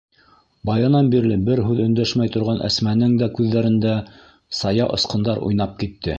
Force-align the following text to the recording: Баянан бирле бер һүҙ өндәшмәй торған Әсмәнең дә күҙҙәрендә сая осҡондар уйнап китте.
Баянан 0.69 1.11
бирле 1.15 1.37
бер 1.49 1.61
һүҙ 1.67 1.81
өндәшмәй 1.83 2.33
торған 2.37 2.63
Әсмәнең 2.69 3.15
дә 3.21 3.29
күҙҙәрендә 3.41 3.93
сая 4.63 4.91
осҡондар 4.99 5.47
уйнап 5.51 5.79
китте. 5.85 6.09